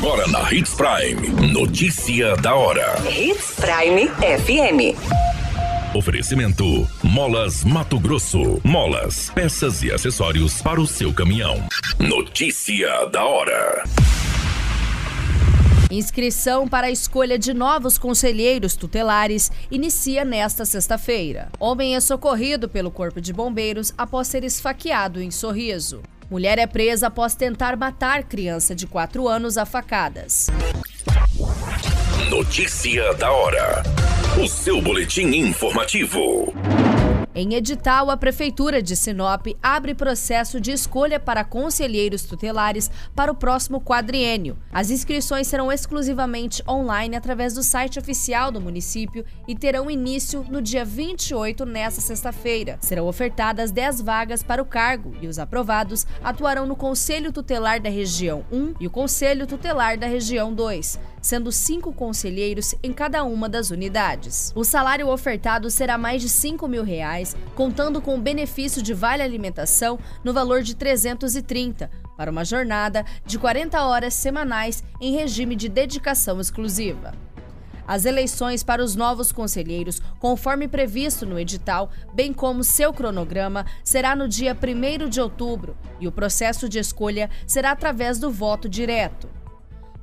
[0.00, 1.52] Agora na Hits Prime.
[1.52, 2.96] Notícia da hora.
[3.06, 4.96] Hits Prime FM.
[5.94, 8.62] Oferecimento: Molas Mato Grosso.
[8.64, 11.62] Molas, peças e acessórios para o seu caminhão.
[11.98, 13.84] Notícia da hora.
[15.90, 21.50] Inscrição para a escolha de novos conselheiros tutelares inicia nesta sexta-feira.
[21.60, 26.00] Homem é socorrido pelo Corpo de Bombeiros após ser esfaqueado em sorriso.
[26.30, 30.46] Mulher é presa após tentar matar criança de 4 anos a facadas.
[32.30, 33.82] Notícia da hora.
[34.40, 36.54] O seu boletim informativo.
[37.32, 43.36] Em edital, a Prefeitura de Sinop abre processo de escolha para conselheiros tutelares para o
[43.36, 44.58] próximo quadriênio.
[44.72, 50.60] As inscrições serão exclusivamente online através do site oficial do município e terão início no
[50.60, 52.78] dia 28, nesta sexta-feira.
[52.80, 57.90] Serão ofertadas 10 vagas para o cargo e os aprovados atuarão no Conselho Tutelar da
[57.90, 63.48] Região 1 e o Conselho Tutelar da Região 2 sendo cinco conselheiros em cada uma
[63.48, 64.52] das unidades.
[64.54, 67.19] O salário ofertado será mais de 5 mil reais,
[67.54, 73.38] contando com o benefício de vale alimentação no valor de 330, para uma jornada de
[73.38, 77.14] 40 horas semanais em regime de dedicação exclusiva.
[77.86, 84.14] As eleições para os novos conselheiros, conforme previsto no edital, bem como seu cronograma, será
[84.14, 89.39] no dia 1 de outubro e o processo de escolha será através do voto direto.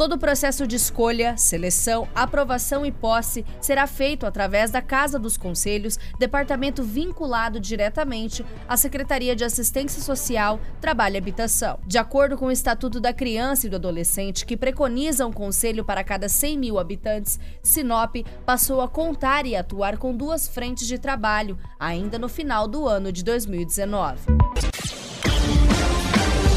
[0.00, 5.36] Todo o processo de escolha, seleção, aprovação e posse será feito através da Casa dos
[5.36, 11.78] Conselhos, departamento vinculado diretamente à Secretaria de Assistência Social, Trabalho e Habitação.
[11.86, 16.02] De acordo com o Estatuto da Criança e do Adolescente, que preconiza um conselho para
[16.02, 21.58] cada 100 mil habitantes, Sinop passou a contar e atuar com duas frentes de trabalho,
[21.78, 24.69] ainda no final do ano de 2019.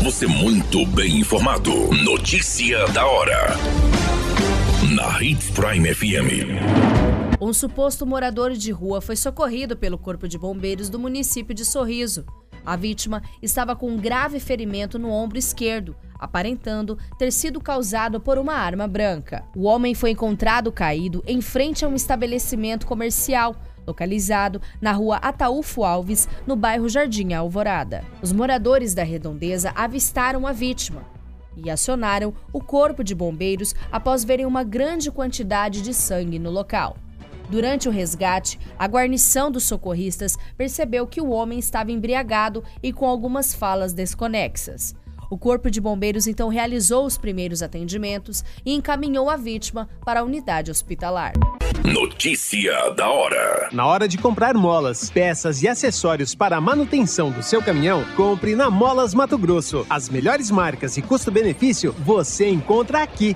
[0.04, 1.72] Você muito bem informado.
[2.04, 3.56] Notícia da hora.
[4.94, 7.40] Na Hits Prime FM.
[7.40, 12.26] Um suposto morador de rua foi socorrido pelo Corpo de Bombeiros do município de Sorriso.
[12.66, 18.38] A vítima estava com um grave ferimento no ombro esquerdo, aparentando ter sido causado por
[18.38, 19.46] uma arma branca.
[19.56, 25.84] O homem foi encontrado caído em frente a um estabelecimento comercial localizado na rua Ataúfo
[25.84, 28.04] Alves, no bairro Jardim Alvorada.
[28.22, 31.06] Os moradores da redondeza avistaram a vítima
[31.56, 36.98] e acionaram o corpo de bombeiros após verem uma grande quantidade de sangue no local.
[37.50, 43.06] Durante o resgate, a guarnição dos socorristas percebeu que o homem estava embriagado e com
[43.06, 44.96] algumas falas desconexas.
[45.34, 50.24] O Corpo de Bombeiros então realizou os primeiros atendimentos e encaminhou a vítima para a
[50.24, 51.34] unidade hospitalar.
[51.84, 53.68] Notícia da hora.
[53.72, 58.56] Na hora de comprar molas, peças e acessórios para a manutenção do seu caminhão, compre
[58.56, 59.84] na Molas Mato Grosso.
[59.90, 63.36] As melhores marcas e custo-benefício você encontra aqui.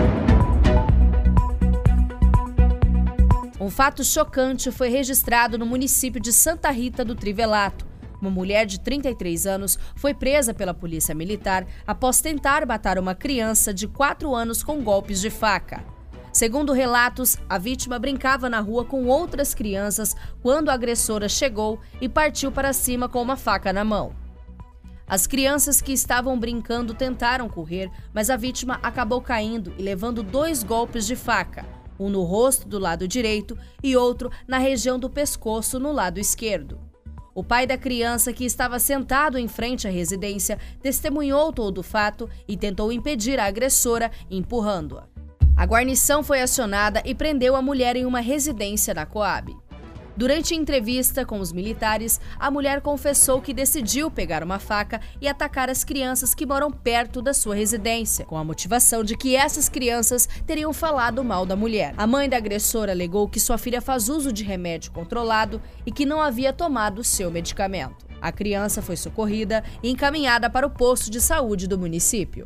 [3.81, 7.83] Fato chocante foi registrado no município de Santa Rita do Trivelato.
[8.21, 13.73] Uma mulher de 33 anos foi presa pela polícia militar após tentar matar uma criança
[13.73, 15.83] de 4 anos com golpes de faca.
[16.31, 22.07] Segundo relatos, a vítima brincava na rua com outras crianças quando a agressora chegou e
[22.07, 24.13] partiu para cima com uma faca na mão.
[25.07, 30.61] As crianças que estavam brincando tentaram correr, mas a vítima acabou caindo e levando dois
[30.61, 35.79] golpes de faca um no rosto do lado direito e outro na região do pescoço
[35.79, 36.79] no lado esquerdo.
[37.33, 42.29] O pai da criança, que estava sentado em frente à residência, testemunhou todo o fato
[42.47, 45.07] e tentou impedir a agressora, empurrando-a.
[45.55, 49.55] A guarnição foi acionada e prendeu a mulher em uma residência na Coab.
[50.21, 55.67] Durante entrevista com os militares, a mulher confessou que decidiu pegar uma faca e atacar
[55.67, 60.29] as crianças que moram perto da sua residência, com a motivação de que essas crianças
[60.45, 61.95] teriam falado mal da mulher.
[61.97, 66.05] A mãe da agressora alegou que sua filha faz uso de remédio controlado e que
[66.05, 68.05] não havia tomado seu medicamento.
[68.21, 72.45] A criança foi socorrida e encaminhada para o posto de saúde do município.